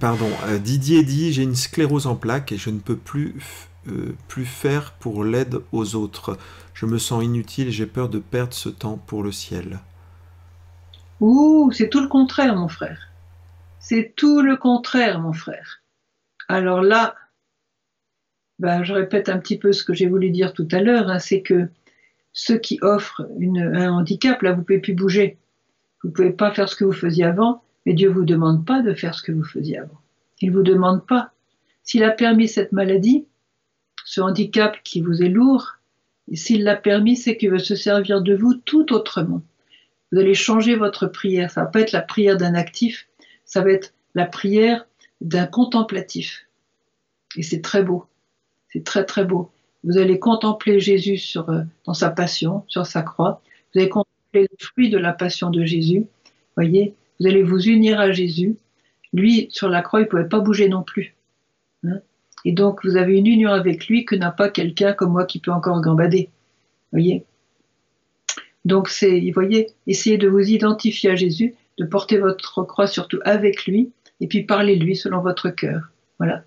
[0.00, 3.34] Pardon, euh, Didier dit j'ai une sclérose en plaques et je ne peux plus,
[3.88, 6.38] euh, plus faire pour l'aide aux autres.
[6.72, 9.80] Je me sens inutile j'ai peur de perdre ce temps pour le ciel.
[11.20, 13.08] Ouh, c'est tout le contraire, mon frère.
[13.78, 15.82] C'est tout le contraire, mon frère.
[16.48, 17.14] Alors là,
[18.58, 21.18] ben, je répète un petit peu ce que j'ai voulu dire tout à l'heure, hein,
[21.18, 21.68] c'est que
[22.32, 25.38] ceux qui offrent un handicap, là, vous ne pouvez plus bouger.
[26.02, 28.66] Vous ne pouvez pas faire ce que vous faisiez avant, mais Dieu ne vous demande
[28.66, 30.00] pas de faire ce que vous faisiez avant.
[30.40, 31.32] Il ne vous demande pas.
[31.82, 33.26] S'il a permis cette maladie,
[34.04, 35.74] ce handicap qui vous est lourd,
[36.32, 39.42] s'il l'a permis, c'est qu'il veut se servir de vous tout autrement.
[40.10, 41.50] Vous allez changer votre prière.
[41.50, 43.08] Ça va pas être la prière d'un actif,
[43.44, 44.86] ça va être la prière
[45.20, 46.46] d'un contemplatif.
[47.36, 48.06] Et c'est très beau.
[48.72, 49.50] C'est très très beau.
[49.82, 53.42] Vous allez contempler Jésus euh, dans sa passion, sur sa croix.
[53.72, 56.06] Vous allez contempler le fruit de la passion de Jésus.
[56.56, 58.56] Voyez, vous allez vous unir à Jésus.
[59.12, 61.14] Lui, sur la croix, il ne pouvait pas bouger non plus.
[61.84, 62.00] Hein?
[62.44, 65.38] Et donc, vous avez une union avec lui que n'a pas quelqu'un comme moi qui
[65.38, 66.30] peut encore gambader.
[66.92, 67.24] Voyez?
[68.64, 73.20] Donc, c'est, vous voyez, essayez de vous identifier à Jésus, de porter votre croix surtout
[73.24, 75.90] avec lui, et puis parlez lui selon votre cœur.
[76.18, 76.44] Voilà.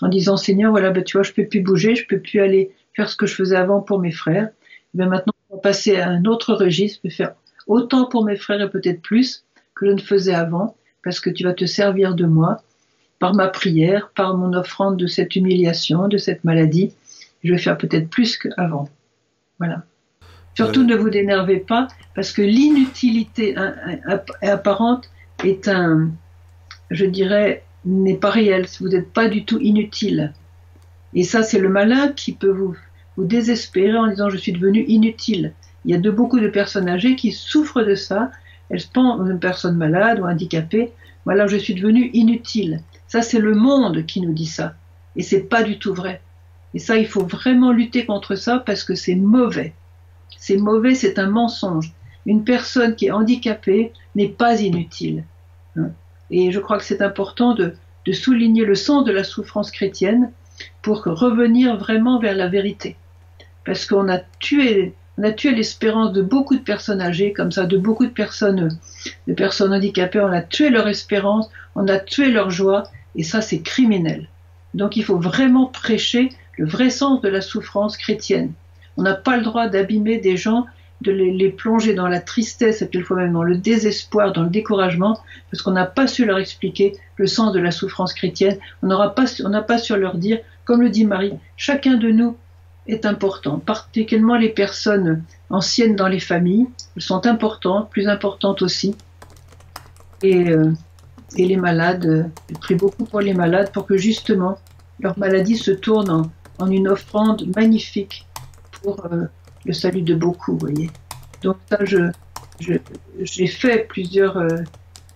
[0.00, 2.72] En disant, Seigneur, voilà, ben, tu vois, je peux plus bouger, je peux plus aller
[2.94, 4.50] faire ce que je faisais avant pour mes frères.
[4.94, 7.34] Ben, maintenant, on va passer à un autre registre, je peux faire
[7.66, 9.43] autant pour mes frères et peut-être plus
[9.74, 12.62] que je ne faisais avant, parce que tu vas te servir de moi
[13.18, 16.92] par ma prière, par mon offrande de cette humiliation, de cette maladie.
[17.42, 18.88] Je vais faire peut-être plus qu'avant.
[19.58, 19.84] Voilà.
[20.54, 23.56] Surtout ne vous dénervez pas, parce que l'inutilité
[24.40, 25.10] apparente
[25.42, 26.10] est un,
[26.90, 28.66] je dirais, n'est pas réel.
[28.80, 30.32] Vous n'êtes pas du tout inutile.
[31.12, 32.76] Et ça, c'est le malin qui peut vous,
[33.16, 35.52] vous désespérer en disant je suis devenu inutile.
[35.84, 38.30] Il y a de beaucoup de personnes âgées qui souffrent de ça.
[38.70, 40.92] Elles pensent une personne malade ou handicapée.
[41.24, 42.80] Voilà, je suis devenu inutile.
[43.08, 44.74] Ça, c'est le monde qui nous dit ça.
[45.16, 46.20] Et c'est pas du tout vrai.
[46.74, 49.72] Et ça, il faut vraiment lutter contre ça parce que c'est mauvais.
[50.38, 51.92] C'est mauvais, c'est un mensonge.
[52.26, 55.24] Une personne qui est handicapée n'est pas inutile.
[55.76, 55.90] Hein.
[56.30, 57.74] Et je crois que c'est important de,
[58.06, 60.32] de, souligner le sens de la souffrance chrétienne
[60.82, 62.96] pour revenir vraiment vers la vérité.
[63.64, 67.66] Parce qu'on a tué, on a tué l'espérance de beaucoup de personnes âgées, comme ça,
[67.66, 68.76] de beaucoup de personnes,
[69.28, 70.20] de personnes handicapées.
[70.20, 74.28] On a tué leur espérance, on a tué leur joie, et ça, c'est criminel.
[74.74, 78.52] Donc, il faut vraiment prêcher le vrai sens de la souffrance chrétienne.
[78.96, 80.66] On n'a pas le droit d'abîmer des gens,
[81.00, 85.18] de les, plonger dans la tristesse et quelquefois même dans le désespoir, dans le découragement,
[85.50, 88.58] parce qu'on n'a pas su leur expliquer le sens de la souffrance chrétienne.
[88.82, 89.26] On n'a pas,
[89.62, 92.36] pas su leur dire, comme le dit Marie, chacun de nous
[92.86, 96.66] est important, particulièrement les personnes anciennes dans les familles,
[96.98, 98.94] sont importantes, plus importantes aussi.
[100.22, 100.72] Et, euh,
[101.36, 104.58] et les malades, je prie beaucoup pour les malades pour que justement
[105.00, 108.26] leur maladie se tourne en, en une offrande magnifique
[108.82, 109.24] pour euh,
[109.64, 110.90] le salut de beaucoup, vous voyez.
[111.42, 112.10] Donc ça, je,
[113.20, 114.48] j'ai fait plusieurs, euh,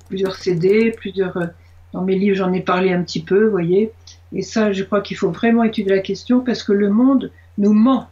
[0.09, 1.47] plusieurs CD, plusieurs, euh,
[1.93, 3.93] dans mes livres, j'en ai parlé un petit peu, vous voyez.
[4.33, 7.73] Et ça, je crois qu'il faut vraiment étudier la question parce que le monde nous
[7.73, 8.09] ment.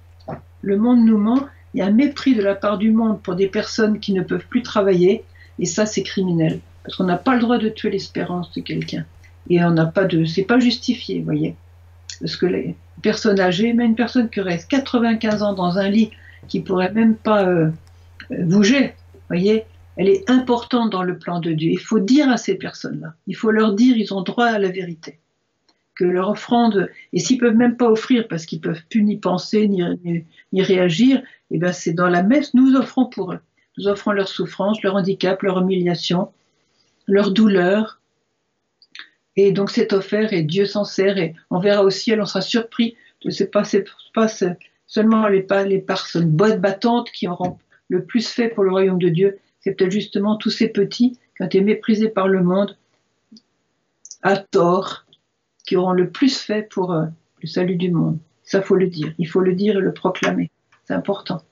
[0.63, 1.47] Le monde nous ment.
[1.73, 4.23] Il y a un mépris de la part du monde pour des personnes qui ne
[4.23, 5.25] peuvent plus travailler.
[5.59, 6.61] Et ça, c'est criminel.
[6.83, 9.05] Parce qu'on n'a pas le droit de tuer l'espérance de quelqu'un.
[9.49, 11.57] Et on n'a pas de, c'est pas justifié, vous voyez.
[12.21, 16.11] Parce que les personnes âgées, même une personne qui reste 95 ans dans un lit,
[16.49, 17.71] qui pourrait même pas euh,
[18.31, 18.95] bouger,
[19.29, 19.65] voyez,
[19.97, 21.71] elle est importante dans le plan de Dieu.
[21.71, 24.69] Il faut dire à ces personnes-là, il faut leur dire, ils ont droit à la
[24.69, 25.19] vérité.
[25.97, 29.67] Que leur offrande, et s'ils peuvent même pas offrir parce qu'ils peuvent plus ni penser
[29.67, 29.83] ni,
[30.53, 33.41] ni, réagir, eh ben c'est dans la messe, nous offrons pour eux.
[33.79, 36.29] Nous offrons leur souffrance, leur handicap, leur humiliation,
[37.07, 38.01] leur douleur,
[39.37, 42.41] et donc c'est offert et Dieu s'en sert et on verra au ciel, on sera
[42.41, 43.63] surpris de ce pas,
[44.15, 44.29] pas
[44.87, 47.59] seulement les, les personnes bonnes battantes qui auront
[47.89, 51.43] le plus fait pour le royaume de Dieu, c'est peut-être justement tous ces petits qui
[51.43, 52.77] ont été méprisés par le monde
[54.23, 55.06] à tort,
[55.67, 57.07] qui auront le plus fait pour euh,
[57.43, 58.19] le salut du monde.
[58.43, 60.51] Ça faut le dire, il faut le dire et le proclamer.
[60.85, 61.43] C'est important.